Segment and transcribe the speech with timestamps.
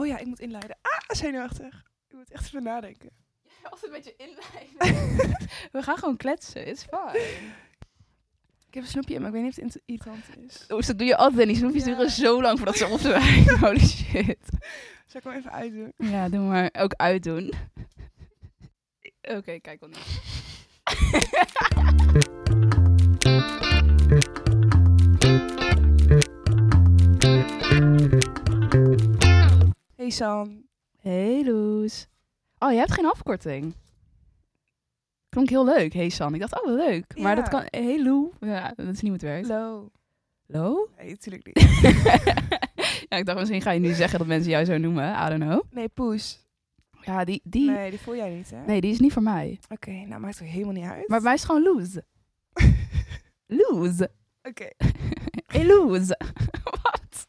[0.00, 0.78] Oh ja, ik moet inleiden.
[0.82, 1.82] Ah, zenuwachtig.
[2.08, 3.10] Ik moet echt even nadenken.
[3.70, 4.78] Altijd met je inleiding.
[5.72, 7.18] We gaan gewoon kletsen, it's fine.
[8.68, 10.64] Ik heb een snoepje, maar ik weet niet of het irritant is.
[10.68, 11.46] Oh, dat doe je altijd.
[11.46, 11.90] Die snoepjes Ja.
[11.90, 13.48] duren zo lang voordat ze op zijn.
[13.60, 14.38] Holy shit.
[15.06, 15.92] Zal ik hem even uitdoen?
[15.96, 16.70] Ja, doe maar.
[16.78, 17.52] Ook uitdoen.
[19.22, 20.20] Oké, kijk wel niet.
[30.18, 30.64] Hey.
[31.00, 32.06] Hey Loes.
[32.58, 33.74] Oh, je hebt geen afkorting.
[35.28, 36.34] Klonk heel leuk, hey San.
[36.34, 37.18] Ik dacht, oh, leuk.
[37.18, 37.42] Maar Ja.
[37.42, 37.62] dat kan...
[37.66, 38.30] Hey Lou.
[38.40, 39.48] Ja, dat is niet hoe het werkt.
[40.46, 40.88] Lo?
[40.98, 41.80] Nee, natuurlijk niet.
[43.08, 45.12] ja, ik dacht, misschien ga je nu zeggen dat mensen jou zo noemen.
[45.26, 45.62] I don't know.
[45.70, 46.48] Nee, poes.
[47.00, 47.40] Ja, die...
[47.44, 47.66] die...
[47.66, 47.76] Nee.
[47.76, 48.80] Nee, die voel jij niet, hè?
[48.80, 49.58] die is niet voor mij.
[49.68, 51.08] Oké, nou maakt er helemaal niet uit.
[51.08, 51.98] Maar bij mij is gewoon Loes.
[53.60, 54.00] Loes.
[54.42, 54.68] Oké,
[55.52, 56.08] Hey Loes.
[56.64, 57.26] Wat?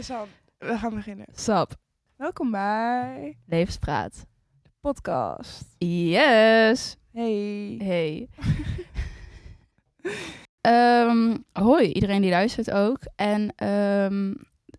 [0.00, 0.26] Sam,
[0.64, 1.26] we gaan beginnen.
[1.32, 1.74] Sap.
[2.16, 4.26] Welkom bij Levenspraat.
[4.62, 5.74] de podcast.
[5.78, 6.96] Yes.
[7.12, 7.74] Hey.
[7.78, 8.28] Hey.
[10.60, 12.98] Ehm, hoi, iedereen die luistert ook.
[13.16, 14.30] En ehm,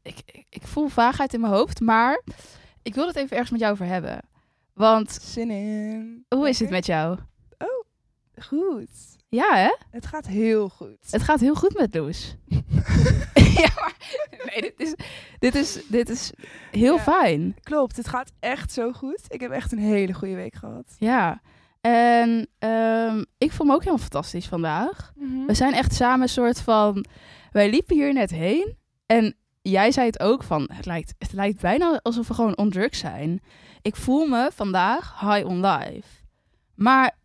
[0.01, 2.21] ik, ik, ik voel vaagheid in mijn hoofd, maar
[2.81, 4.19] ik wil het even ergens met jou over hebben.
[4.73, 6.25] Want Zin in.
[6.29, 7.17] hoe is het met jou?
[8.41, 9.14] Goed.
[9.29, 9.75] Ja, hè?
[9.91, 10.97] Het gaat heel goed.
[11.09, 12.35] Het gaat heel goed met Loes.
[13.63, 13.93] ja, maar
[14.45, 14.93] nee, dit is,
[15.39, 16.31] dit is, dit is
[16.71, 17.01] heel Ja.
[17.01, 17.55] fijn.
[17.63, 19.21] Klopt, het gaat echt zo goed.
[19.27, 20.95] Ik heb echt een hele goede week gehad.
[20.97, 21.41] Ja.
[21.81, 25.11] En ehm, ik voel me ook helemaal fantastisch vandaag.
[25.15, 25.45] Mhm.
[25.45, 27.05] We zijn echt samen een soort van...
[27.51, 28.77] Wij liepen hier net heen.
[29.05, 30.69] En jij zei het ook van...
[30.73, 33.41] Het lijkt, het lijkt bijna alsof we gewoon on drugs zijn.
[33.81, 36.07] Ik voel me vandaag high on life.
[36.75, 37.17] Maar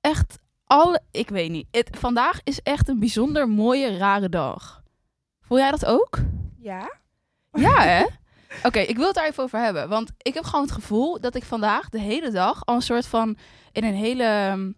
[0.00, 1.00] echt alle...
[1.10, 1.66] Ik weet niet.
[1.70, 4.82] Het, vandaag is echt een bijzonder mooie, rare dag.
[5.40, 6.18] Voel jij dat ook?
[6.58, 6.92] Ja?
[7.52, 8.04] Ja, hè?
[8.62, 9.88] Oké, ik wil het daar even over hebben.
[9.88, 13.06] Want ik heb gewoon het gevoel dat ik vandaag de hele dag al een soort
[13.06, 13.36] van
[13.72, 14.70] in een hele ehm,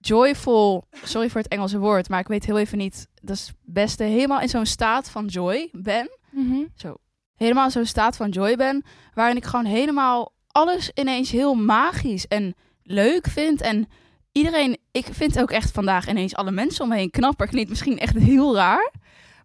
[0.00, 3.56] joyful, sorry voor het Engelse woord, maar ik weet heel even niet, dat is het
[3.64, 6.10] beste, helemaal in zo'n staat van joy ben.
[6.30, 6.64] Mhm.
[7.34, 12.26] Helemaal in zo'n staat van joy ben, waarin ik gewoon helemaal alles ineens heel magisch
[12.26, 13.60] en leuk vind.
[13.60, 13.88] En
[14.32, 17.46] iedereen, ik vind ook echt vandaag ineens alle mensen om me heen knapper.
[17.46, 18.92] Klinkt misschien echt heel raar,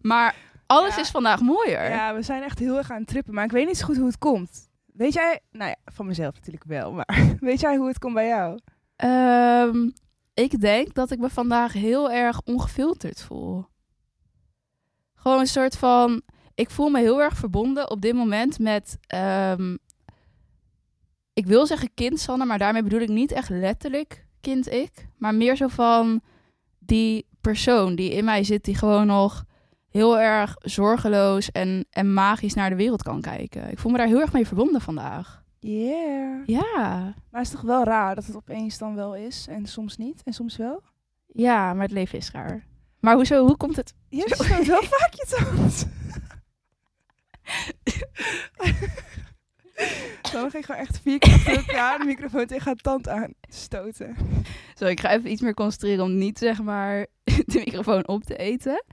[0.00, 0.34] maar
[0.66, 1.00] alles Ja.
[1.00, 1.88] is vandaag mooier.
[1.90, 3.96] Ja, we zijn echt heel erg aan het trippen, maar ik weet niet zo goed
[3.96, 4.68] hoe het komt.
[4.86, 7.08] Weet jij, nou ja, van mezelf natuurlijk wel, maar
[7.40, 8.58] weet jij hoe het komt bij jou?
[8.96, 9.90] Ehm,
[10.34, 13.66] ik denk dat ik me vandaag heel erg ongefilterd voel.
[15.14, 16.22] Gewoon een soort van.
[16.54, 18.98] Ik voel me heel erg verbonden op dit moment met.
[19.06, 19.76] ehm,
[21.32, 25.08] ik wil zeggen kind Sanne, maar daarmee bedoel ik niet echt letterlijk kind ik.
[25.18, 26.20] Maar meer zo van
[26.78, 29.44] die persoon die in mij zit, die gewoon nog
[29.88, 33.70] heel erg zorgeloos en, en magisch naar de wereld kan kijken.
[33.70, 35.42] Ik voel me daar heel erg mee verbonden vandaag.
[35.58, 36.46] Yeah.
[36.46, 37.14] Ja.
[37.30, 40.22] Maar het is toch wel raar dat het opeens dan wel is en soms niet
[40.22, 40.82] en soms wel?
[41.26, 42.66] Ja, maar het leven is raar.
[43.00, 43.94] Maar hoezo, hoe komt het?
[44.08, 45.88] Je stoot wel vaak je tand.
[50.32, 54.16] Dan ging ik gewoon echt vier keer achter elkaar de microfoon tegen haar tand aanstoten.
[54.74, 58.36] Zo, ik ga even iets meer concentreren om niet, zeg maar, de microfoon op te
[58.36, 58.84] eten.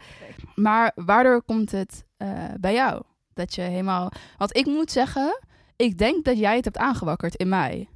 [0.56, 3.04] Maar waardoor komt het eh, bij jou?
[3.34, 4.12] Dat je helemaal...
[4.38, 5.40] Want ik moet zeggen,
[5.76, 7.90] ik denk dat jij het hebt aangewakkerd in mij.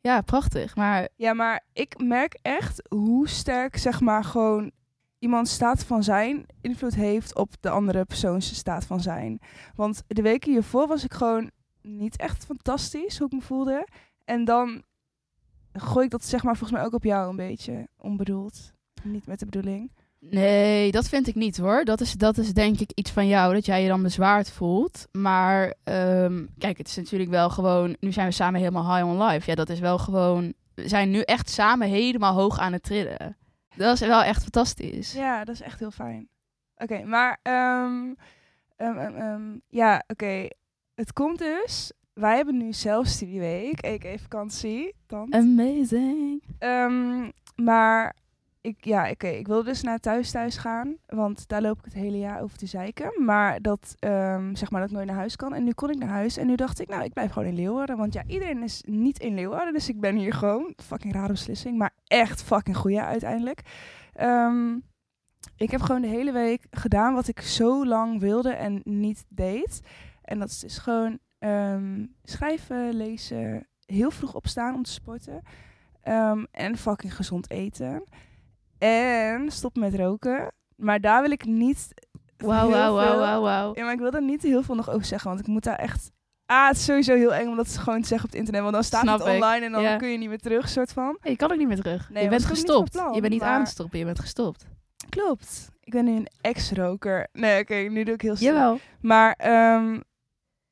[0.00, 0.76] Ja, prachtig.
[0.76, 4.70] Maar Ja, maar ik merk echt hoe sterk, zeg maar, gewoon
[5.18, 9.40] iemand staat van zijn invloed heeft op de andere persoons staat van zijn.
[9.74, 11.50] Want de weken hiervoor was ik gewoon
[11.82, 13.86] niet echt fantastisch hoe ik me voelde.
[14.24, 14.82] En dan
[15.72, 18.72] gooi ik dat, zeg maar, volgens mij ook op jou een beetje onbedoeld.
[19.02, 19.90] Niet met de bedoeling.
[20.18, 21.84] Nee, dat vind ik niet hoor.
[21.84, 25.08] Dat is, dat is denk ik iets van jou, dat jij je dan bezwaard voelt.
[25.12, 27.96] Maar ehm, kijk, het is natuurlijk wel gewoon...
[28.00, 29.50] Nu zijn we samen helemaal high on life.
[29.50, 30.54] Ja, dat is wel gewoon...
[30.74, 33.36] We zijn nu echt samen helemaal hoog aan het trillen.
[33.76, 35.12] Dat is wel echt fantastisch.
[35.12, 36.28] Ja, dat is echt heel fijn.
[36.76, 38.14] Oké, maar ehm,
[38.76, 40.48] ehm, ja, oké.
[41.00, 41.92] Het komt dus.
[42.12, 44.18] Wij hebben nu zelfstudieweek, a.k.a.
[44.18, 44.94] vakantie.
[45.06, 45.34] Dan.
[45.34, 46.42] Amazing.
[46.58, 48.16] Ehm, maar
[48.60, 51.94] ik, ja, oké, ik wilde dus naar thuis thuis gaan, want daar loop ik het
[51.94, 53.24] hele jaar over te zeiken.
[53.24, 55.54] Maar dat, ehm, zeg maar, dat ik nooit naar huis kan.
[55.54, 57.54] En nu kon ik naar huis en nu dacht ik, nou, ik blijf gewoon in
[57.54, 57.96] Leeuwarden.
[57.96, 60.74] Want ja, iedereen is niet in Leeuwarden, dus ik ben hier gewoon.
[60.76, 63.60] Fucking rare beslissing, maar echt fucking goeie uiteindelijk.
[64.12, 64.76] Ehm,
[65.56, 69.80] ik heb gewoon de hele week gedaan wat ik zo lang wilde en niet deed.
[70.30, 75.42] En dat is dus gewoon ehm, schrijven, lezen, heel vroeg opstaan om te sporten.
[76.02, 78.04] Ehm, en fucking gezond eten.
[78.78, 80.52] En stop met roken.
[80.76, 81.88] Maar daar wil ik niet
[82.36, 83.72] Wauw, wauw, wauw, wauw, wauw.
[83.74, 85.76] Ja, maar ik wil er niet heel veel nog over zeggen, want ik moet daar
[85.78, 86.10] echt
[86.46, 88.62] Ah, het is sowieso heel eng om dat gewoon te zeggen op het internet.
[88.62, 89.32] Want dan staat Snap het ik.
[89.34, 89.96] online en dan Ja.
[89.96, 91.18] kun je niet meer terug, soort van.
[91.22, 92.10] je kan ook niet meer terug.
[92.10, 92.90] Nee, je bent gestopt.
[92.90, 94.66] plan, je bent niet maar- aan het stoppen, je bent gestopt.
[95.08, 95.68] Klopt.
[95.80, 97.28] Ik ben nu een ex-roker.
[97.32, 98.52] Nee, oké, nu doe ik heel snel.
[98.54, 98.78] Jawel.
[99.00, 100.00] Maar ehm,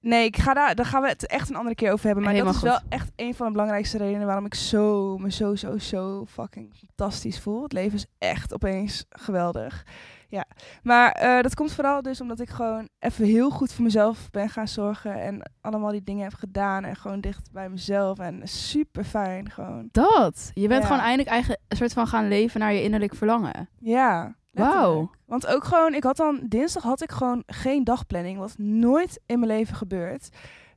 [0.01, 2.25] nee, ik ga daar, daar gaan we het echt een andere keer over hebben.
[2.25, 2.81] Maar Helemaal dat is goed.
[2.81, 6.75] wel echt een van de belangrijkste redenen waarom ik zo, me zo, zo, zo fucking
[6.77, 7.63] fantastisch voel.
[7.63, 9.87] Het leven is echt opeens geweldig.
[10.31, 10.45] Ja,
[10.83, 14.49] maar eh, dat komt vooral dus omdat ik gewoon even heel goed voor mezelf ben
[14.49, 15.21] gaan zorgen.
[15.23, 16.85] En allemaal die dingen heb gedaan.
[16.85, 18.19] En gewoon dicht bij mezelf.
[18.19, 19.89] En super fijn gewoon.
[19.93, 20.51] Dat.
[20.55, 20.87] Je bent Ja.
[20.89, 23.69] gewoon eindelijk eigen, een soort van gaan leven naar je innerlijk verlangen.
[23.79, 24.37] Ja.
[24.59, 25.11] Wauw.
[25.25, 29.39] Want ook gewoon, ik had dan dinsdag had ik gewoon geen dagplanning, wat nooit in
[29.39, 30.29] mijn leven gebeurt.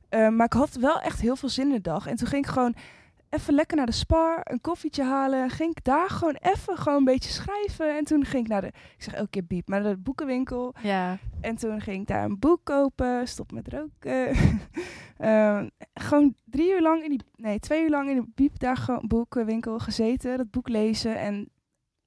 [0.08, 2.06] Eh, maar ik had wel echt heel veel zin in de dag.
[2.06, 2.74] En toen ging ik gewoon
[3.32, 5.50] even lekker naar de spar, een koffietje halen.
[5.50, 7.96] Ging ik daar gewoon even gewoon een beetje schrijven.
[7.96, 10.74] En toen ging ik naar de, ik zeg elke keer biep, maar naar de boekenwinkel.
[10.82, 11.18] Ja.
[11.40, 14.28] En toen ging ik daar een boek kopen, stop met roken.
[15.18, 18.76] Ehm, gewoon drie uur lang in die, nee, twee uur lang in de biep daar
[18.76, 21.18] gewoon boekenwinkel gezeten, dat boek lezen.
[21.18, 21.48] En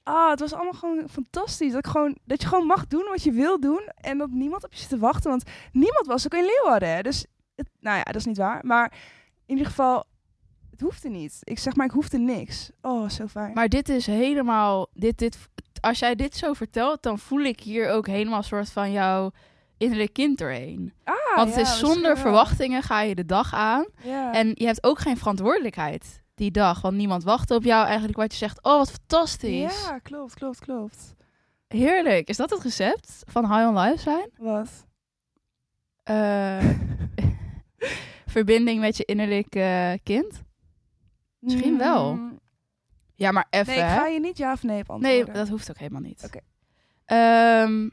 [0.06, 1.72] ah, het was allemaal gewoon fantastisch.
[1.72, 4.64] Dat, ik gewoon, dat je gewoon mag doen wat je wil doen en dat niemand
[4.64, 5.30] op je zit te wachten.
[5.30, 6.90] Want niemand was ook in Leeuwarden.
[6.90, 7.02] Hè.
[7.02, 7.26] Dus,
[7.56, 8.66] het, nou ja, dat is niet waar.
[8.66, 8.92] Maar
[9.46, 10.04] in ieder geval,
[10.72, 11.40] het hoefde niet.
[11.44, 12.72] Ik zeg maar, ik hoefde niks.
[12.82, 13.54] Oh, zo fijn.
[13.54, 14.88] Maar dit is helemaal.
[14.94, 15.38] Dit, dit,
[15.82, 19.32] als jij dit zo vertelt, dan voel ik hier ook helemaal een soort van jouw
[19.78, 20.94] innerlijk kind doorheen.
[21.04, 23.86] ah, Want ja, het is zonder verwachtingen ga je de dag aan.
[24.04, 24.34] Ja.
[24.34, 26.82] En je hebt ook geen verantwoordelijkheid die dag.
[26.82, 28.64] Want niemand wacht op jou eigenlijk wat je zegt.
[28.64, 29.84] Oh, wat fantastisch.
[29.86, 31.14] ja, klopt, klopt, klopt.
[31.68, 32.28] Heerlijk.
[32.30, 34.30] Is dat het recept van High on Life zijn?
[34.38, 34.86] Wat?
[36.04, 36.70] Eh,
[38.26, 40.42] verbinding met je innerlijk eh, kind?
[41.40, 42.14] Misschien wel.
[42.14, 42.40] Mm,
[43.16, 43.74] Ja, maar even.
[43.74, 46.24] Nee, ik ga je niet ja of nee op Nee, dat hoeft ook helemaal niet.
[46.26, 46.40] Oké.
[47.06, 47.90] Ehm,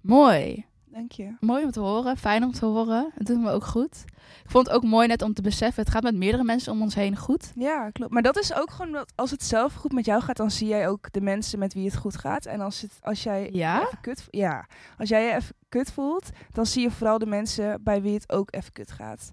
[0.00, 0.66] mooi.
[0.92, 1.36] Dank je.
[1.40, 2.16] Mooi om te horen.
[2.16, 3.10] Fijn om te horen.
[3.14, 4.04] Het doet me ook goed.
[4.44, 5.82] Ik vond het ook mooi net om te beseffen.
[5.82, 7.52] Het gaat met meerdere mensen om ons heen goed.
[7.54, 8.12] Ja, klopt.
[8.12, 10.68] Maar dat is ook gewoon dat als het zelf goed met jou gaat, dan zie
[10.68, 12.46] jij ook de mensen met wie het goed gaat.
[12.46, 13.78] En als, het, als jij Ja?
[13.78, 14.66] je even kut, ja,
[14.98, 18.32] als jij je even kut voelt, dan zie je vooral de mensen bij wie het
[18.32, 19.32] ook even kut gaat.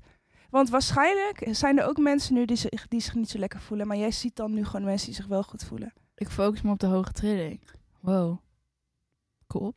[0.50, 3.88] Want waarschijnlijk zijn er ook mensen nu die zich, die zich niet zo lekker voelen,
[3.88, 5.94] maar jij ziet dan nu gewoon mensen die zich wel goed voelen.
[6.16, 7.62] Ik focus me op de hoge trilling.
[8.00, 8.38] Wow.
[9.48, 9.74] Cool.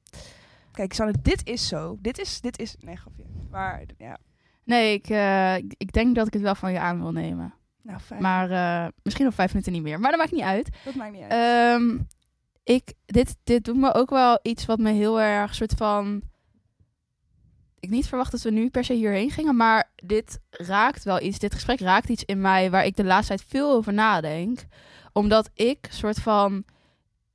[0.78, 1.96] Kijk, Sanne, dit is zo.
[2.00, 3.25] Dit is, dit is, nee, grapje.
[3.50, 4.19] Maar ja,
[4.64, 7.54] Nee, ik, eh, ik- denk dat ik het wel van je aan wil nemen.
[7.82, 8.22] nou fijn.
[8.22, 10.00] Maar eh, misschien op vijf minuten niet meer.
[10.00, 10.69] Maar dat maakt niet uit.
[10.84, 11.32] dat maakt niet uit.
[11.32, 11.98] Ehm,
[12.64, 16.22] ik, dit, dit doet me ook wel iets wat me heel erg soort van.
[17.80, 21.38] Ik niet verwacht dat we nu per se hierheen gingen, maar dit raakt wel iets.
[21.38, 24.64] Dit gesprek raakt iets in mij waar ik de laatste tijd veel over nadenk.
[25.12, 26.64] Omdat ik soort van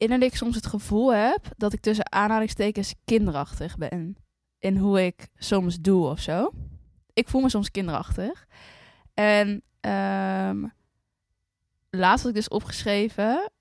[0.03, 4.17] innerlijk soms het gevoel heb dat ik tussen aanhalingstekens kinderachtig ben.
[4.59, 6.51] In hoe ik soms doe of zo.
[7.13, 8.45] Ik voel me soms kinderachtig.
[9.13, 10.65] En ehm
[11.89, 13.51] laatst had ik dus opgeschreven.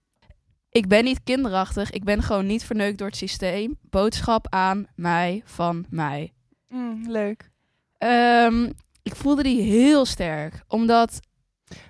[0.70, 1.90] Ik ben niet kinderachtig.
[1.90, 3.78] Ik ben gewoon niet verneukt door het systeem.
[3.80, 6.32] Boodschap aan mij van mij.
[6.68, 7.50] Mm, leuk.
[7.98, 8.70] Ehm,
[9.02, 10.64] ik voelde die heel sterk.
[10.68, 11.20] Omdat,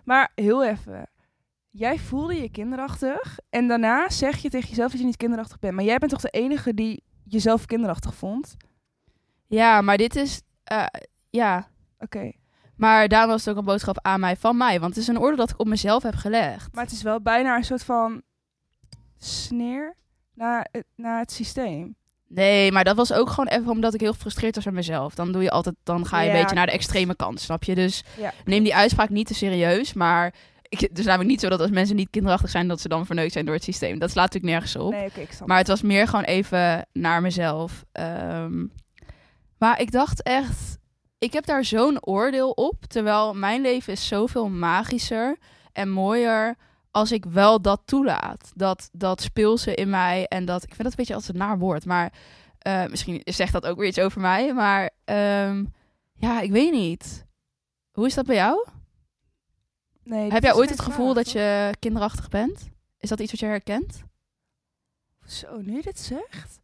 [0.04, 1.10] Maar heel even.
[1.74, 5.74] Jij voelde je kinderachtig en daarna zeg je tegen jezelf dat je niet kinderachtig bent.
[5.74, 8.56] Maar jij bent toch de enige die jezelf kinderachtig vond?
[9.46, 10.84] ja, maar dit is, eh,
[11.30, 11.68] ja.
[11.98, 12.32] Oké.
[12.76, 14.80] Maar daarom was het ook een boodschap aan mij van mij.
[14.80, 16.74] Want het is een oordeel dat ik op mezelf heb gelegd.
[16.74, 18.22] Maar het is wel bijna een soort van
[19.18, 19.96] sneer
[20.34, 21.94] naar het, naar het systeem.
[22.28, 25.14] Nee, maar dat was ook gewoon even omdat ik heel gefrustreerd was met mezelf.
[25.14, 27.64] Dan doe je altijd, dan ga je Ja, een beetje naar de extreme kant, snap
[27.64, 27.74] je?
[27.74, 28.32] Dus Ja.
[28.44, 29.92] neem die uitspraak niet te serieus.
[29.92, 30.34] Maar
[30.72, 33.06] ik, het is namelijk niet zo dat als mensen niet kinderachtig zijn, dat ze dan
[33.06, 33.98] verneukt zijn door het systeem.
[33.98, 34.90] Dat slaat natuurlijk nergens op.
[34.92, 37.84] Nee, ik snap Maar het was meer gewoon even naar mezelf.
[37.92, 38.66] Ehm,
[39.58, 40.78] maar ik dacht echt,
[41.18, 42.84] ik heb daar zo'n oordeel op.
[42.84, 45.36] Terwijl mijn leven is zoveel magischer
[45.72, 46.56] en mooier
[46.90, 48.52] als ik wel dat toelaat.
[48.54, 51.58] Dat, dat speelse in mij en dat, ik vind dat een beetje als een naar
[51.58, 51.84] woord.
[51.84, 52.12] Maar
[52.58, 54.52] eh, misschien zegt dat ook weer iets over mij.
[54.52, 55.64] Maar ehm,
[56.14, 57.26] ja, ik weet niet.
[57.90, 58.66] Hoe is dat bij jou?
[60.04, 62.68] Nee, Heb jij ooit het gevoel vraag, dat je kinderachtig bent?
[62.98, 64.02] Is dat iets wat je herkent?
[65.26, 66.60] Zo, nu je dit zegt,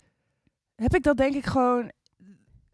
[0.74, 1.92] heb ik dat denk ik gewoon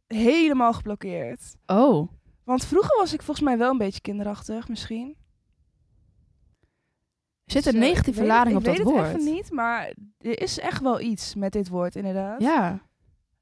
[0.06, 1.56] helemaal geblokkeerd.
[1.66, 2.08] Oh,
[2.44, 5.16] Want vroeger was ik volgens mij wel een beetje kinderachtig, misschien.
[7.44, 9.06] er zit een ik negatieve weet lading op ik dat weet woord.
[9.06, 12.40] het even niet, maar er is echt wel iets met dit woord, inderdaad.
[12.40, 12.82] Ja,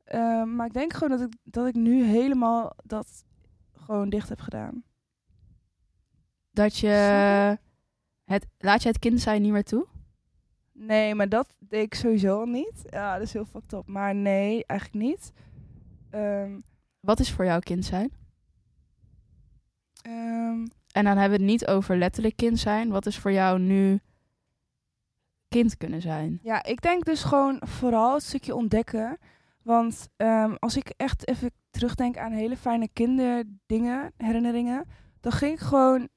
[0.05, 3.25] Ehm, maar ik denk gewoon dat ik, dat ik nu helemaal dat
[3.73, 4.85] gewoon dicht heb gedaan.
[6.53, 6.89] Dat je
[8.25, 9.87] het laat je het kind zijn niet meer toe.
[10.73, 12.83] Nee, maar dat deed ik sowieso al niet.
[12.91, 13.87] Ja, dat is heel fucked up.
[13.87, 15.33] Maar nee, eigenlijk niet.
[16.11, 16.59] Ehm,
[17.01, 18.13] Wat is voor jou kind zijn?
[20.03, 22.89] Ehm, En dan hebben we het niet over letterlijk kind zijn.
[22.91, 24.01] Wat is voor jou nu
[25.49, 26.39] kind kunnen zijn?
[26.43, 29.19] ja, ik denk dus gewoon vooral het stukje ontdekken.
[29.63, 34.85] Want ehm, als ik echt even terugdenk aan hele fijne kinderdingen, herinneringen,
[35.21, 36.09] dan ging ik gewoon,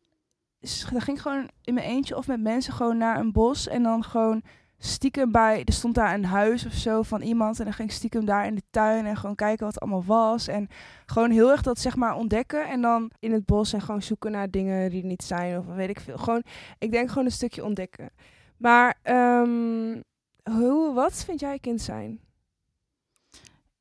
[0.59, 3.83] dan ging ik gewoon in mijn eentje of met mensen gewoon naar een bos en
[3.83, 4.43] dan gewoon
[4.77, 7.95] stiekem bij, er stond daar een huis of zo van iemand en dan ging ik
[7.95, 10.67] stiekem daar in de tuin en gewoon kijken wat het allemaal was en
[11.05, 14.31] gewoon heel erg dat zeg maar ontdekken en dan in het bos en gewoon zoeken
[14.31, 16.17] naar dingen die er niet zijn of weet ik veel.
[16.17, 16.43] Gewoon,
[16.77, 18.09] ik denk gewoon een stukje ontdekken.
[18.57, 20.01] Maar ehm,
[20.43, 22.19] hoe, wat vind jij kind zijn?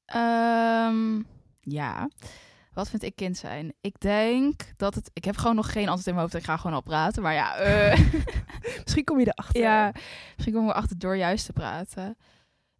[0.04, 1.22] Ehm,
[1.60, 2.08] ja.
[2.74, 3.72] Wat vind ik kind zijn?
[3.80, 5.10] Ik denk dat het...
[5.12, 6.36] Ik heb gewoon nog geen antwoord in mijn hoofd.
[6.38, 7.22] Ik ga gewoon al praten.
[7.22, 8.00] Maar ja, eh,
[8.84, 9.60] Misschien kom je erachter.
[9.60, 9.92] ja
[10.34, 12.16] misschien komen we achter door juist te praten.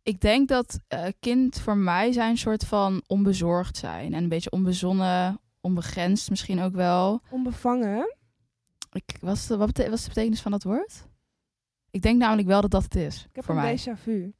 [0.03, 4.15] Ik denk dat eh, kind voor mij zijn een soort van onbezorgd zijn.
[4.15, 7.23] En een beetje onbezonnen, onbegrensd misschien ook wel.
[7.31, 8.15] Onbevangen.
[8.93, 11.07] Ik, wat, is de, wat, bete- wat is de betekenis van dat woord?
[11.91, 13.25] Ik denk namelijk wel dat dat het is.
[13.29, 13.79] Ik heb voor een mij.
[13.79, 14.33] déjà vu.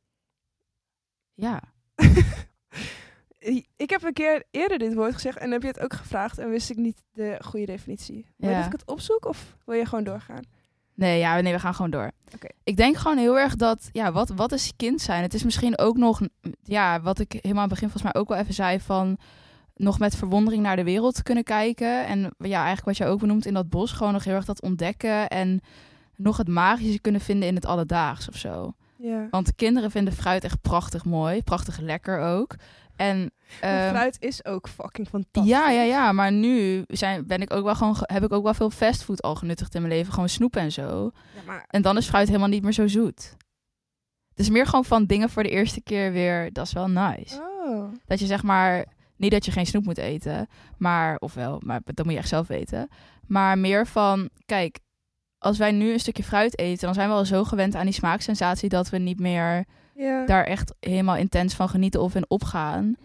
[1.35, 1.63] Ja.
[3.77, 6.51] Ik heb een keer eerder dit woord gezegd en heb je het ook gevraagd en
[6.51, 8.27] wist ik niet de goede definitie.
[8.37, 8.63] Wil je Ja.
[8.63, 10.43] dat ik het opzoek of wil je gewoon doorgaan?
[10.95, 12.11] Nee, ja, nee, we gaan gewoon door.
[12.65, 15.23] Ik denk gewoon heel erg dat, ja, wat, wat is kind zijn?
[15.23, 16.21] Het is misschien ook nog,
[16.63, 19.19] ja, wat ik helemaal aan het begin volgens mij ook wel even zei van
[19.75, 22.07] nog met verwondering naar de wereld te kunnen kijken.
[22.07, 24.63] En ja, eigenlijk wat je ook benoemt in dat bos, gewoon nog heel erg dat
[24.63, 25.61] ontdekken en
[26.17, 28.75] nog het magische kunnen vinden in het alledaags of zo.
[28.97, 29.27] Ja.
[29.31, 32.55] Want kinderen vinden fruit echt prachtig mooi, prachtig lekker ook.
[32.97, 35.53] En ehm, fruit is ook fucking fantastisch.
[35.53, 38.43] ja, ja, ja, maar nu zijn, ben ik ook wel gewoon, ge- heb ik ook
[38.45, 41.11] wel veel fastfood al genuttigd in mijn leven, gewoon snoep en zo.
[41.35, 43.37] Ja, maar En dan is fruit helemaal niet meer zo zoet.
[44.29, 47.41] Het is meer gewoon van dingen voor de eerste keer weer, dat is wel nice.
[47.67, 47.85] oh.
[48.07, 48.85] Dat je zeg maar,
[49.17, 50.49] niet dat je geen snoep moet eten,
[50.79, 52.89] maar, ofwel, maar dat moet je echt zelf weten.
[53.27, 54.79] Maar meer van, kijk,
[55.39, 57.95] als wij nu een stukje fruit eten, dan zijn we al zo gewend aan die
[57.95, 60.27] smaaksensatie dat we niet meer Ja.
[60.27, 62.97] daar echt helemaal intens van genieten of in opgaan.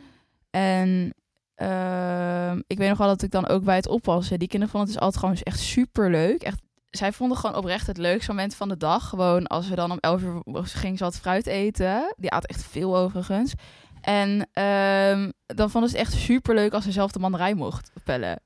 [0.49, 1.13] En
[1.55, 4.89] ehm, ik weet nog wel dat ik dan ook bij het oppassen, die kinderen vonden
[4.89, 6.43] het dus altijd gewoon echt super leuk.
[6.43, 9.09] Echt, zij vonden gewoon oprecht het leukste moment van de dag.
[9.09, 12.13] Gewoon als we dan om 11 uur gingen ze wat fruit eten.
[12.17, 13.53] Die aten echt veel overigens.
[14.01, 17.91] En ehm, dan vonden ze het echt super leuk als ze zelf de mandarijn mocht
[18.03, 18.41] pellen.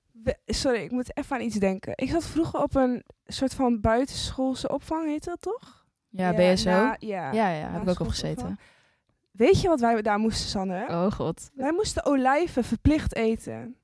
[0.46, 1.94] Sorry, ik moet even aan iets denken.
[1.96, 5.83] Ik zat vroeger op een soort van buitenschoolse opvang, heet dat toch?
[6.16, 6.70] Ja, BSO.
[6.70, 7.32] na- ja.
[7.32, 8.60] ja, ja, heb ik ook op gezeten.
[9.32, 10.86] Weet je wat wij daar moesten, Sanne?
[10.90, 11.52] Oh god.
[11.54, 13.76] Wij moesten olijven verplicht eten.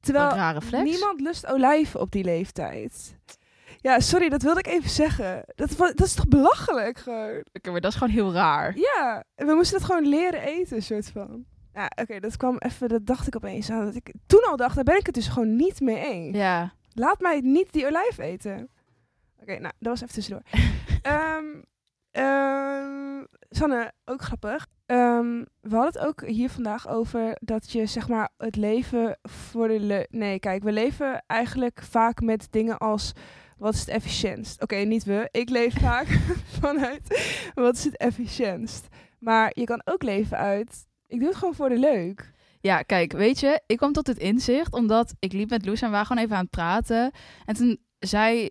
[0.00, 0.90] Terwijl een rare flex.
[0.90, 3.16] niemand lust olijven op die leeftijd.
[3.80, 5.42] Ja, sorry, dat wilde ik even zeggen.
[5.54, 7.44] Dat, dat is toch belachelijk gewoon?
[7.52, 8.76] Oké, maar dat is gewoon heel raar.
[8.76, 11.44] Ja, we moesten het gewoon leren eten, soort van.
[11.74, 13.84] Ja, oké, dat kwam even, dat dacht ik opeens aan.
[13.84, 16.36] Dat ik toen al dacht, daar ben ik het dus gewoon niet mee eens.
[16.36, 16.72] Ja.
[16.92, 18.68] Laat mij niet die olijf eten.
[19.40, 20.42] Oké, nou, dat was even tussendoor.
[21.02, 21.46] Ehm,
[23.50, 24.66] Sanne, ook grappig.
[24.86, 29.68] Ehm, we hadden het ook hier vandaag over dat je zeg maar het leven voor
[29.68, 29.80] de...
[29.80, 33.12] le- nee, kijk, we leven eigenlijk vaak met dingen als...
[33.56, 34.62] Wat is het efficiëntst?
[34.62, 35.28] Oké, niet we.
[35.30, 36.06] Ik leef vaak
[36.60, 38.86] vanuit wat is het efficiëntst.
[39.18, 40.86] Maar je kan ook leven uit...
[41.06, 42.30] Ik doe het gewoon voor de leuk.
[42.60, 45.86] Ja, kijk, weet je, ik kwam tot dit inzicht omdat ik liep met Loes en
[45.86, 47.10] we waren gewoon even aan het praten.
[47.44, 48.50] En toen zei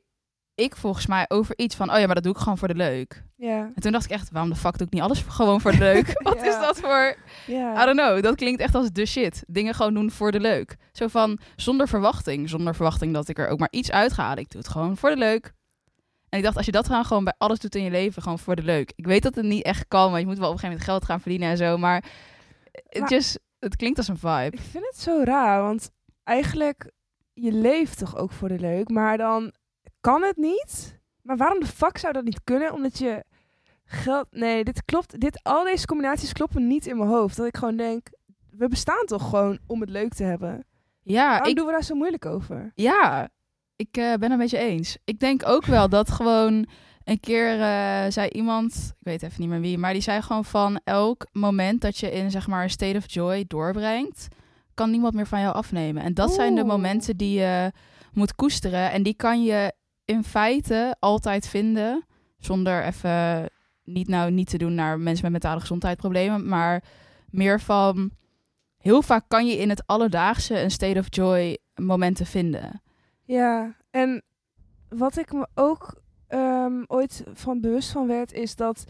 [0.57, 2.75] ik volgens mij over iets van, oh ja, maar dat doe ik gewoon voor de
[2.75, 3.23] leuk.
[3.35, 3.57] Ja.
[3.75, 5.77] En toen dacht ik echt, waarom de fuck doe ik niet alles gewoon voor de
[5.77, 6.13] leuk?
[6.23, 7.15] Wat is dat voor,
[7.47, 7.81] ja.
[7.81, 9.43] I don't know, dat klinkt echt als de shit.
[9.47, 10.75] Dingen gewoon doen voor de leuk.
[10.91, 14.43] Zo van, zonder verwachting, zonder verwachting dat ik er ook maar iets uit ga halen.
[14.43, 15.53] Ik doe het gewoon voor de leuk.
[16.29, 18.55] En ik dacht, als je dat gewoon bij alles doet in je leven, gewoon voor
[18.55, 18.91] de leuk.
[18.95, 20.83] Ik weet dat het niet echt kan, want je moet wel op een gegeven moment
[20.83, 22.03] geld gaan verdienen en zo, maar
[22.71, 24.51] het, Maar- just, het klinkt als een vibe.
[24.57, 25.89] Ik vind het zo raar, want
[26.23, 26.91] eigenlijk,
[27.33, 29.53] je leeft toch ook voor de leuk, maar dan
[30.07, 30.99] kan het niet.
[31.21, 32.73] Maar waarom de fuck zou dat niet kunnen?
[32.73, 33.23] Omdat je
[33.85, 34.27] geld...
[34.31, 35.19] Nee, dit klopt.
[35.19, 37.37] Dit, al deze combinaties kloppen niet in mijn hoofd.
[37.37, 38.07] Dat ik gewoon denk,
[38.51, 40.65] we bestaan toch gewoon om het leuk te hebben.
[41.01, 42.71] Ja, Waarom ik, doen we daar zo moeilijk over?
[42.75, 43.29] Ja,
[43.75, 44.97] ik eh, ben het met je eens.
[45.03, 46.67] Ik denk ook wel dat gewoon
[47.03, 50.45] een keer eh, zei iemand, ik weet even niet meer wie, maar die zei gewoon
[50.45, 54.27] van elk moment dat je in zeg maar een state of joy doorbrengt,
[54.73, 56.03] kan niemand meer van jou afnemen.
[56.03, 57.71] En dat zijn de momenten die je
[58.13, 59.73] moet koesteren en die kan je
[60.07, 62.05] in feite altijd vinden
[62.37, 63.49] zonder even
[63.83, 66.83] niet nou niet te doen naar mensen met mentale gezondheidsproblemen, maar
[67.29, 68.11] meer van
[68.77, 72.81] heel vaak kan je in het alledaagse een state of joy momenten vinden.
[73.23, 74.23] Ja, en
[74.89, 78.85] wat ik me ook ehm, ooit van bewust van werd, is dat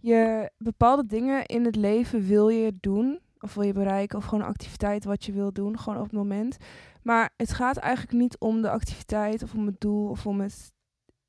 [0.00, 3.20] je bepaalde dingen in het leven wil je doen.
[3.40, 6.12] Of wil je bereiken of gewoon een activiteit wat je wil doen, gewoon op het
[6.12, 6.56] moment.
[7.02, 10.72] Maar het gaat eigenlijk niet om de activiteit of om het doel of om het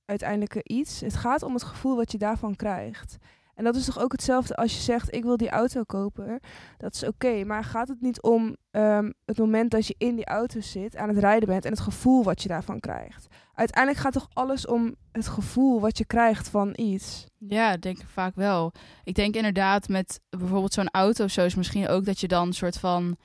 [0.06, 1.00] uiteindelijke iets.
[1.00, 3.18] Het gaat om het gevoel wat je daarvan krijgt.
[3.62, 6.39] En dat is toch ook hetzelfde als je zegt, ik wil die auto kopen.
[6.77, 10.25] Dat is oké, maar gaat het niet om ehm, het moment dat je in die
[10.25, 13.27] auto zit, aan het rijden bent en het gevoel wat je daarvan krijgt?
[13.53, 17.25] Uiteindelijk gaat toch alles om het gevoel wat je krijgt van iets?
[17.38, 18.72] Ja, denk ik vaak wel.
[19.03, 22.48] Ik denk inderdaad met bijvoorbeeld zo'n auto of zo is misschien ook dat je dan
[22.48, 23.18] een soort van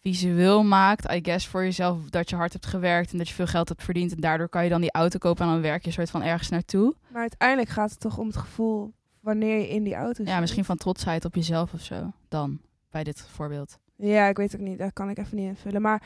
[0.00, 3.46] visueel maakt, I guess, voor jezelf dat je hard hebt gewerkt en dat je veel
[3.46, 5.90] geld hebt verdiend en daardoor kan je dan die auto kopen en dan werk je
[5.90, 6.94] soort van ergens naartoe.
[7.12, 10.26] Maar uiteindelijk gaat het toch om het gevoel wanneer je in die auto zit?
[10.26, 12.60] Ja, misschien van trotsheid op jezelf of zo, dan,
[12.90, 13.78] bij dit voorbeeld.
[13.96, 14.78] Ja, ik weet ook niet.
[14.78, 15.82] Daar kan ik even niet invullen.
[15.82, 16.02] Maar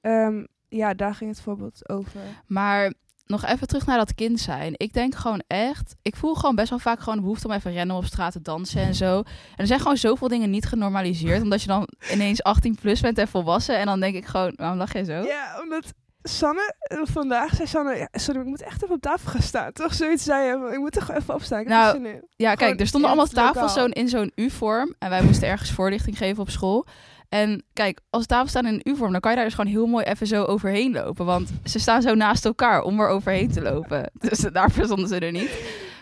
[0.00, 2.20] ehm, ja, daar ging het voorbeeld over.
[2.46, 2.92] Maar
[3.26, 4.72] nog even terug naar dat kind zijn.
[4.76, 7.72] Ik denk gewoon echt, ik voel gewoon best wel vaak gewoon de behoefte om even
[7.72, 9.18] rennen op straat te dansen en zo.
[9.18, 9.24] En
[9.56, 13.28] er zijn gewoon zoveel dingen niet genormaliseerd, omdat je dan ineens 18 plus bent en
[13.28, 13.78] volwassen.
[13.78, 15.22] En dan denk ik gewoon, waarom lach je zo?
[15.22, 19.30] Ja, omdat Sanne, eh, vandaag zei Sanne, ja, sorry, ik moet echt even op tafel
[19.30, 19.72] gaan staan.
[19.72, 21.60] Toch zoiets zei je, ik moet toch even opstaan.
[21.60, 22.20] Ik Nou.
[22.36, 24.94] Ja, kijk, er stonden allemaal tafels zo in zo'n U-vorm.
[24.98, 26.86] En wij moesten ergens voorlichting geven op school.
[27.28, 29.86] En kijk, als tafels staan in een U-vorm, dan kan je daar dus gewoon heel
[29.86, 31.26] mooi even zo overheen lopen.
[31.26, 34.10] Want ze staan zo naast elkaar om er overheen te lopen.
[34.28, 35.50] Dus daarvoor stonden ze er niet.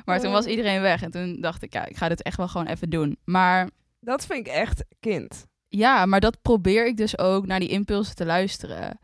[0.04, 1.02] Maar toen was iedereen weg.
[1.02, 3.16] En toen dacht ik, ja, ik ga dit echt wel gewoon even doen.
[3.24, 3.68] Maar
[4.00, 5.46] Dat vind ik echt kind.
[5.68, 8.98] ja, maar dat probeer ik dus ook naar die impulsen te luisteren.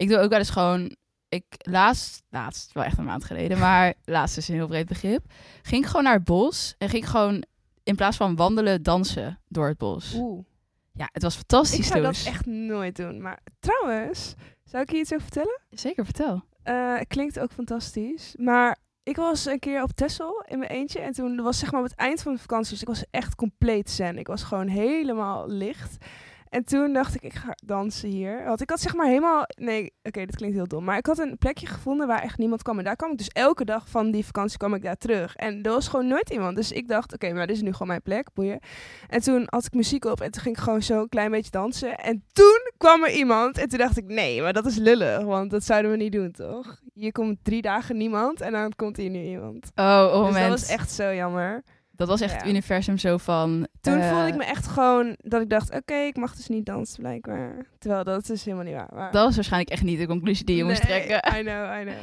[0.00, 0.96] Ik doe ook wel eens gewoon.
[1.28, 5.24] Ik laatst, laatst, wel echt een maand geleden, maar laatst is een heel breed begrip.
[5.62, 7.44] Ging ik gewoon naar het bos en ging ik gewoon
[7.82, 10.14] in plaats van wandelen, dansen door het bos.
[10.14, 10.44] Oeh.
[10.92, 12.12] Ja, het was Ik fantastisch zou toen.
[12.12, 13.22] dat echt nooit doen.
[13.22, 15.60] Maar trouwens, zou ik je iets over vertellen?
[15.70, 16.42] Zeker, vertel.
[16.62, 18.34] Het klinkt ook fantastisch.
[18.38, 21.00] Maar ik was een keer op Texel in mijn eentje.
[21.00, 22.72] En toen was zeg maar op het eind van de vakantie.
[22.72, 24.18] Dus ik was echt compleet zen.
[24.18, 26.04] Ik was gewoon helemaal licht.
[26.50, 28.44] En toen dacht ik, ik ga dansen hier.
[28.44, 29.44] Want ik had zeg maar helemaal...
[29.46, 30.84] Nee, oké, dat klinkt heel dom.
[30.84, 32.78] Maar ik had een plekje gevonden waar echt niemand kwam.
[32.78, 35.36] En daar kwam ik dus elke dag van die vakantie kwam ik daar terug.
[35.36, 36.56] En er was gewoon nooit iemand.
[36.56, 38.32] Dus ik dacht, oké, maar dit is nu gewoon mijn plek.
[38.34, 38.60] Boeien.
[39.08, 41.50] En toen had ik muziek op en toen ging ik gewoon zo een klein beetje
[41.50, 41.96] dansen.
[41.96, 45.22] En toen kwam er iemand en toen dacht ik, nee, maar dat is lullig.
[45.22, 46.80] Want dat zouden we niet doen, toch?
[46.94, 49.70] Hier komt drie dagen niemand en dan komt hier nu iemand.
[49.74, 50.50] Oh, oh dus moment.
[50.50, 51.62] dat was echt zo jammer.
[52.00, 52.38] Dat was echt Ja.
[52.38, 53.66] het universum zo van...
[53.80, 56.66] Toen eh, voelde ik me echt gewoon dat ik dacht, oké, ik mag dus niet
[56.66, 57.56] dansen blijkbaar.
[57.78, 58.88] Terwijl dat is helemaal niet waar.
[58.94, 59.12] Maar...
[59.12, 61.16] Dat was waarschijnlijk echt niet de conclusie die je moest trekken.
[61.38, 61.94] I know, I know.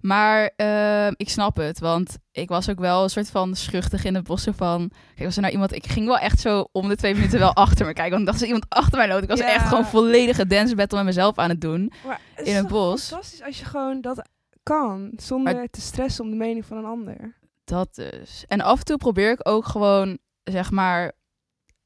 [0.00, 4.14] Maar ehm, ik snap het, want ik was ook wel een soort van schuchtig in
[4.14, 4.90] het bossen van...
[5.14, 5.72] Kijk, was er nou iemand...
[5.74, 8.10] Ik ging wel echt zo om de twee minuten wel achter me kijken.
[8.16, 9.22] Want ik dacht, als iemand achter mij loopt...
[9.22, 9.52] Ik was Ja.
[9.54, 11.92] echt gewoon volledige dance battle met mezelf aan het doen.
[12.06, 13.08] Maar het In toch bos.
[13.08, 14.28] fantastisch als je gewoon dat
[14.62, 17.34] kan, zonder Maar- te stressen om de mening van een ander.
[17.66, 18.44] Dat dus.
[18.48, 21.12] En af en toe probeer ik ook gewoon, zeg maar...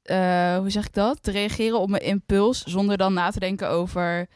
[0.03, 1.23] eh, hoe zeg ik dat?
[1.23, 4.29] Te reageren op mijn impuls, zonder dan na te denken over...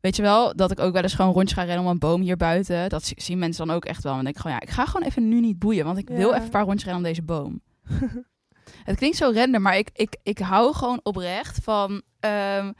[0.00, 2.20] Weet je wel, dat ik ook wel eens gewoon rondjes ga rennen om een boom
[2.20, 2.88] hier buiten.
[2.88, 4.12] Dat zi- zien mensen dan ook echt wel.
[4.12, 5.84] En dan denk ik gewoon, ja, ik ga gewoon even nu niet boeien.
[5.84, 7.60] Want ik wil even een paar rondjes rennen om deze boom.
[8.84, 12.72] Het klinkt zo random, maar ik, ik, ik hou gewoon oprecht van ehm,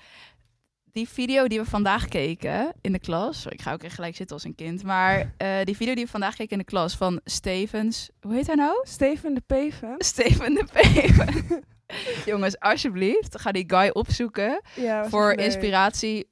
[0.98, 3.46] die video die we vandaag keken in de klas.
[3.46, 4.82] Ik ga ook echt gelijk zitten als een kind.
[4.82, 8.10] Maar eh, die video die we vandaag keken in de klas van Stevens.
[8.20, 8.80] Hoe heet hij nou?
[8.82, 9.94] Steven de Peven.
[9.98, 11.64] Steven de Peven.
[12.32, 16.30] Jongens, alsjeblieft, ga die guy opzoeken Ja, voor inspiratie.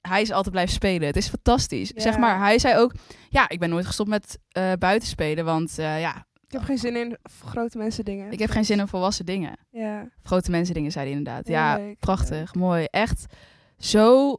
[0.00, 1.06] Hij is altijd blijven spelen.
[1.06, 1.90] Het is fantastisch.
[1.94, 2.00] Ja.
[2.00, 2.94] Zeg maar, hij zei ook...
[3.28, 5.44] Ja, ik ben nooit gestopt met eh buiten spelen.
[5.44, 8.32] Want eh, ja, Ik heb geen zin in grote mensen dingen.
[8.32, 9.56] ik heb geen zin in volwassen dingen.
[9.70, 10.08] Ja.
[10.22, 11.48] Grote mensen dingen, zei hij inderdaad.
[11.48, 12.86] Ja, leuk, prachtig, mooi.
[12.90, 13.26] Echt
[13.78, 14.36] zo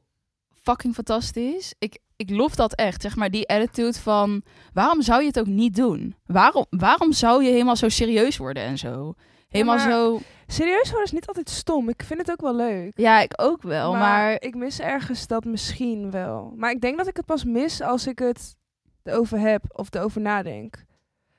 [0.61, 1.73] fucking fantastisch.
[1.79, 4.43] Ik, ik lof dat echt, zeg maar, die attitude van...
[4.73, 6.15] Waarom zou je het ook niet doen?
[6.25, 9.13] Waarom, waarom zou je helemaal zo serieus worden en zo?
[9.47, 10.19] Helemaal maar- zo...
[10.47, 11.89] Serieus worden is niet altijd stom.
[11.89, 12.97] Ik vind het ook wel leuk.
[12.97, 14.41] Ja, ik ook wel, maar...
[14.41, 16.53] ik mis ergens dat misschien wel.
[16.55, 18.55] Maar ik denk dat ik het pas mis als ik het
[19.03, 20.85] erover heb of erover nadenk.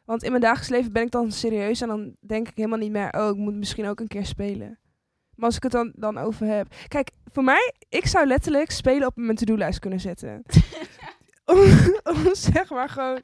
[0.05, 2.91] Want in mijn dagelijks leven ben ik dan serieus en dan denk ik helemaal niet
[2.91, 4.79] meer, oh, ik moet misschien ook een keer spelen.
[5.39, 6.75] Maar als ik het dan, dan over heb.
[6.89, 10.43] Kijk, voor mij, ik zou letterlijk spelen op mijn to-do-lijst kunnen zetten.
[11.45, 11.59] om,
[12.03, 13.21] om zeg maar gewoon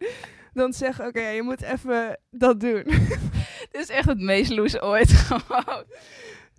[0.53, 2.83] dan te zeggen, oké, je moet even dat doen.
[3.71, 5.85] Dit is echt het meest loose ooit gewoon.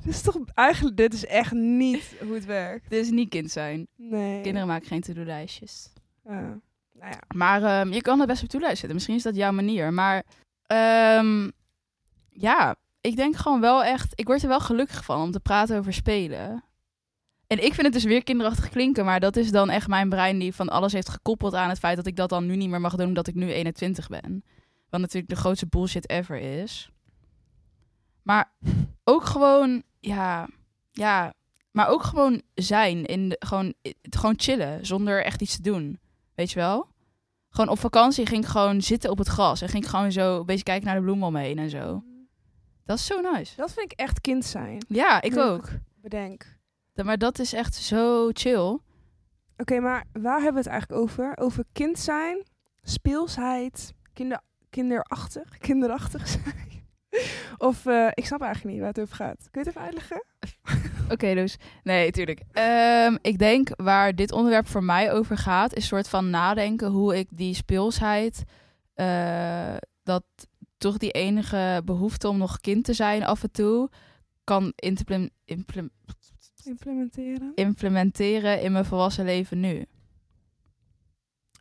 [0.03, 2.89] Dit is toch eigenlijk, dit is echt niet hoe het werkt.
[2.89, 3.87] Dit is niet kind zijn.
[3.95, 4.41] Nee.
[4.41, 5.93] Kinderen maken geen to-do-lijstjes.
[6.25, 6.59] Ja.
[6.93, 7.19] nou ja.
[7.35, 8.93] Maar ehm, je kan het best op to-lijst zetten.
[8.93, 9.93] Misschien is dat jouw manier.
[9.93, 10.23] Maar
[10.65, 11.49] ehm,
[12.29, 14.11] ja, ik denk gewoon wel echt...
[14.15, 16.63] Ik word er wel gelukkig van om te praten over spelen.
[17.47, 19.05] En ik vind het dus weer kinderachtig klinken.
[19.05, 21.95] Maar dat is dan echt mijn brein die van alles heeft gekoppeld aan het feit...
[21.95, 24.43] dat ik dat dan nu niet meer mag doen omdat ik nu 21 ben.
[24.89, 26.89] Wat natuurlijk de grootste bullshit ever is.
[28.21, 28.53] Maar
[29.03, 30.47] ook gewoon, ja...
[30.91, 31.33] Ja,
[31.71, 33.05] Maar ook gewoon zijn.
[33.05, 34.85] In gewoon, gewoon chillen.
[34.85, 35.99] Zonder echt iets te doen.
[36.35, 36.87] Weet je wel?
[37.49, 39.61] Gewoon op vakantie ging ik gewoon zitten op het gras.
[39.61, 42.03] En ging ik gewoon zo een beetje kijken naar de bloemen omheen en zo.
[42.85, 43.55] Dat is zo nice.
[43.55, 44.85] Dat vind ik echt kind zijn.
[44.87, 45.69] Ja, ik ook.
[46.01, 46.45] Bedenk.
[46.93, 48.79] Da- Maar dat is echt zo chill.
[49.57, 51.37] Oké, maar waar hebben we het eigenlijk over?
[51.37, 52.43] Over kind zijn,
[52.83, 56.73] speelsheid, kinder, kinderachtig, kinderachtig zijn.
[57.57, 59.47] Of, eh, ik snap eigenlijk niet waar het over gaat.
[59.51, 60.23] Kun je het even uitleggen?
[61.13, 61.57] Oké, dus.
[61.83, 62.41] Nee, tuurlijk.
[62.51, 66.89] Ehm, ik denk waar dit onderwerp voor mij over gaat, is een soort van nadenken
[66.91, 68.43] hoe ik die speelsheid,
[68.93, 70.23] eh, dat
[70.77, 73.89] toch die enige behoefte om nog kind te zijn af en toe,
[74.43, 75.91] kan implem- implem-
[76.63, 77.51] Implementeren.
[77.55, 79.85] implementeren in mijn volwassen leven nu.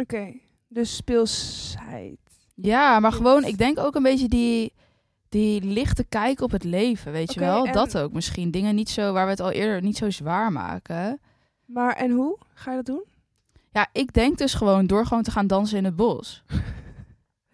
[0.01, 0.33] Oké,
[0.69, 2.19] dus speelsheid.
[2.55, 4.73] Ja, maar gewoon, ik denk ook een beetje die,
[5.29, 7.67] die lichte kijk op het leven, weet je wel?
[7.67, 8.51] en- Dat ook misschien.
[8.51, 11.21] Dingen niet zo, waar we het al eerder niet zo zwaar maken.
[11.65, 13.05] Maar en hoe ga je dat doen?
[13.73, 16.43] Ja, ik denk dus gewoon door gewoon te gaan dansen in het bos.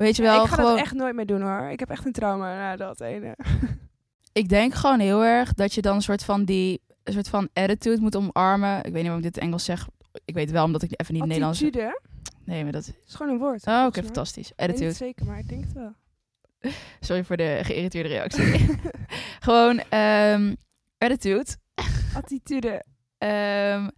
[0.01, 0.71] Weet je wel, ik ga gewoon.
[0.71, 1.69] dat echt nooit meer doen hoor.
[1.69, 3.37] Ik heb echt een trauma na dat ene.
[4.33, 7.49] Ik denk gewoon heel erg dat je dan een soort van die een soort van
[7.53, 8.77] attitude moet omarmen.
[8.77, 9.89] Ik weet niet waarom ik dit in Engels zeg.
[10.25, 11.63] Ik weet wel omdat ik even niet Nederlands.
[11.63, 12.01] Attitude
[12.45, 12.93] Nee, maar dat.
[13.07, 13.67] is gewoon een woord.
[13.67, 14.53] Oh, oké, fantastisch.
[14.57, 14.93] Attitude.
[14.93, 15.93] zeker, maar ik denk het wel.
[17.01, 18.77] Sorry voor de geïrriteerde reactie.
[19.49, 20.55] gewoon ehm
[20.99, 21.57] attitude.
[22.15, 22.85] Attitude.
[23.19, 23.89] Ehm,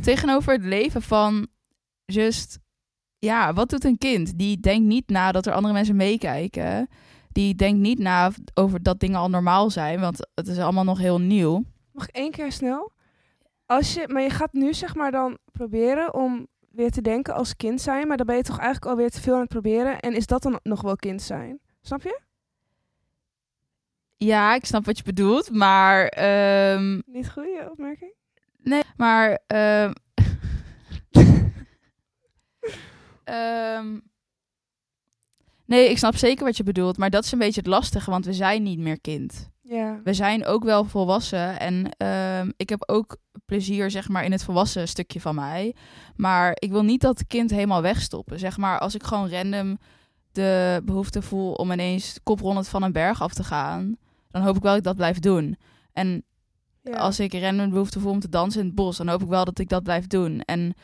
[0.00, 1.48] tegenover het leven van
[2.04, 2.58] just,
[3.24, 4.38] ja, wat doet een kind?
[4.38, 6.88] Die denkt niet na dat er andere mensen meekijken.
[7.28, 10.98] Die denkt niet na over dat dingen al normaal zijn, want het is allemaal nog
[10.98, 11.62] heel nieuw.
[11.92, 12.92] Mag ik één keer snel?
[13.66, 17.56] Als je, maar je gaat nu zeg maar dan proberen om weer te denken als
[17.56, 20.00] kind zijn, maar dan ben je toch eigenlijk alweer te veel aan het proberen.
[20.00, 21.60] En is dat dan nog wel kind zijn?
[21.80, 22.20] Snap je?
[24.16, 28.12] Ja, ik snap wat je bedoelt, maar ehm, Niet goede opmerking?
[28.62, 29.92] nee, maar ehm,
[33.24, 33.98] ehm,
[35.64, 38.24] nee, ik snap zeker wat je bedoelt, maar dat is een beetje het lastige, want
[38.24, 39.50] we zijn niet meer kind.
[39.72, 40.00] Ja.
[40.04, 44.44] we zijn ook wel volwassen en ehm, ik heb ook plezier zeg maar in het
[44.44, 45.74] volwassen stukje van mij.
[46.16, 48.38] Maar ik wil niet dat kind helemaal wegstoppen.
[48.38, 49.78] Zeg maar als ik gewoon random
[50.32, 53.96] de behoefte voel om ineens koprondend van een berg af te gaan,
[54.30, 55.56] dan hoop ik wel dat ik dat blijf doen.
[55.92, 56.24] En
[56.80, 56.96] ja.
[56.96, 59.28] als ik random de behoefte voel om te dansen in het bos, dan hoop ik
[59.28, 60.40] wel dat ik dat blijf doen.
[60.40, 60.74] En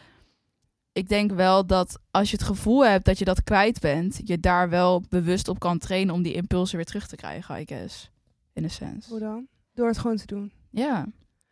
[0.99, 4.41] ik denk wel dat als je het gevoel hebt dat je dat kwijt bent, je
[4.41, 8.11] daar wel bewust op kan trainen om die impulsen weer terug te krijgen, I guess.
[8.53, 9.11] In a sense.
[9.11, 9.47] Hoe dan?
[9.75, 10.53] Door het gewoon te doen.
[10.71, 11.07] Ja.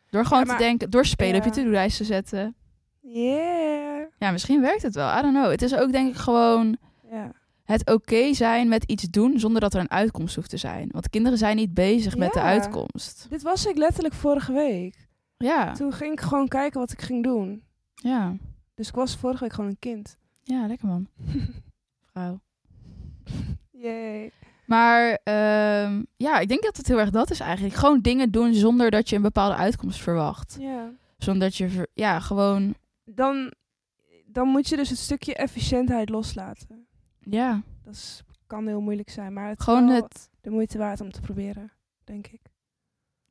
[0.09, 2.55] Door gewoon Ja, maar- te denken, door spelen op je to-do-lijst te zetten.
[3.01, 4.05] Yeah.
[4.19, 5.17] Ja, misschien werkt het wel.
[5.17, 5.51] I don't know.
[5.51, 6.77] Het is ook denk ik gewoon
[7.11, 7.31] Ja.
[7.63, 10.89] het oké zijn met iets doen zonder dat er een uitkomst hoeft te zijn.
[10.91, 13.25] Want kinderen zijn niet bezig met de uitkomst.
[13.29, 15.07] Dit was ik letterlijk vorige week.
[15.37, 17.63] Ja, Toen ging ik gewoon kijken wat ik ging doen.
[17.95, 18.35] ja.
[18.77, 20.17] Dus ik was vorige week gewoon een kind.
[20.43, 21.07] Ja, lekker man.
[22.11, 22.39] Vrouw.
[23.71, 24.31] Yay.
[24.65, 27.75] Maar ehm, ja, ik denk dat het heel erg dat is eigenlijk.
[27.75, 30.57] Gewoon dingen doen zonder dat je een bepaalde uitkomst verwacht.
[30.59, 30.91] Ja.
[31.17, 33.53] Zonder dat je, ja, gewoon, Dan,
[34.25, 36.87] dan moet je dus het stukje efficiëntheid loslaten.
[37.19, 40.77] ja, Dat is, kan heel moeilijk zijn, maar het is gewoon wel het, de moeite
[40.77, 41.71] waard om te proberen,
[42.03, 42.41] denk ik.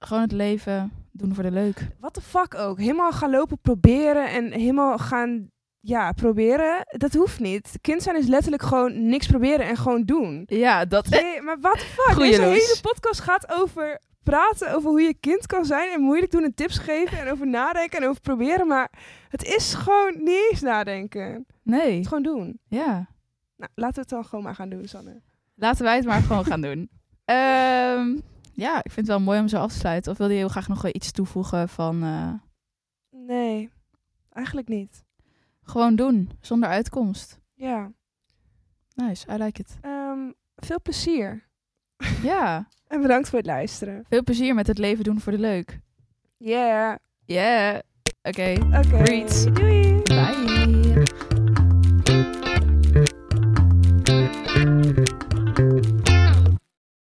[0.07, 1.89] Gewoon het leven doen voor de leuk.
[2.01, 2.79] Wat de fuck ook.
[2.79, 6.87] Helemaal gaan lopen proberen en helemaal gaan, ja, proberen.
[6.87, 7.79] Dat hoeft niet.
[7.81, 10.43] Kind zijn is letterlijk gewoon niks proberen en gewoon doen.
[10.47, 12.15] Ja, dat, Nee, maar wat de fuck?
[12.15, 16.33] Goeie Deze hele podcast gaat over praten over hoe je kind kan zijn en moeilijk
[16.33, 18.67] doen en tips geven en over nadenken en over proberen.
[18.67, 18.91] Maar
[19.29, 21.33] het is gewoon niet eens nadenken.
[21.33, 22.61] Het nee, is gewoon doen.
[22.69, 23.15] ja.
[23.57, 25.21] Nou, laten we het dan gewoon maar gaan doen, Sanne.
[25.55, 26.89] Laten wij het maar gewoon gaan doen.
[27.25, 28.17] Ehm,
[28.57, 30.13] ja, ik vind het wel mooi om zo af te sluiten.
[30.13, 32.33] Of wilde je heel graag nog wel iets toevoegen van eh,
[33.11, 33.71] Nee,
[34.33, 35.05] eigenlijk niet.
[35.63, 37.39] gewoon doen, zonder uitkomst?
[37.55, 37.93] Ja.
[38.95, 39.79] Nice, I like it.
[39.81, 41.49] Ehm, veel plezier.
[42.23, 44.05] Ja, En bedankt voor het luisteren.
[44.09, 45.81] veel plezier met het leven doen voor de leuk.
[46.37, 46.97] Yeah.
[47.25, 47.79] Yeah,
[48.23, 48.53] oké.
[48.67, 48.83] Oké.
[49.05, 49.45] Greets.
[49.45, 49.96] Doei.